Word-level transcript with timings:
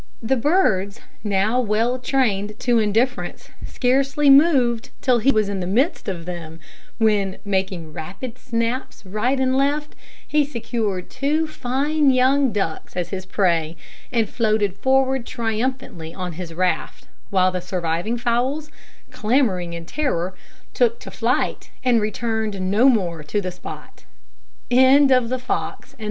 The 0.23 0.35
birds, 0.35 0.99
now 1.23 1.59
well 1.59 1.99
trained 1.99 2.57
to 2.61 2.79
indifference, 2.79 3.49
scarcely 3.67 4.31
moved 4.31 4.89
till 4.99 5.19
he 5.19 5.31
was 5.31 5.47
in 5.47 5.59
the 5.59 5.67
midst 5.67 6.09
of 6.09 6.25
them, 6.25 6.59
when, 6.97 7.37
making 7.45 7.93
rapid 7.93 8.39
snaps 8.39 9.05
right 9.05 9.39
and 9.39 9.55
left, 9.55 9.93
he 10.27 10.43
secured 10.43 11.11
two 11.11 11.45
fine 11.45 12.09
young 12.09 12.51
ducks 12.51 12.97
as 12.97 13.09
his 13.09 13.27
prey, 13.27 13.77
and 14.11 14.27
floated 14.27 14.75
forward 14.75 15.23
triumphantly 15.27 16.15
on 16.15 16.31
his 16.33 16.51
raft; 16.51 17.05
while 17.29 17.51
the 17.51 17.61
surviving 17.61 18.17
fowls, 18.17 18.71
clamouring 19.11 19.73
in 19.73 19.85
terror, 19.85 20.33
took 20.73 20.99
to 21.01 21.11
flight, 21.11 21.69
and 21.83 22.01
returned 22.01 22.59
no 22.71 22.89
more 22.89 23.21
to 23.21 23.39
the 23.39 23.51
spot. 23.51 24.05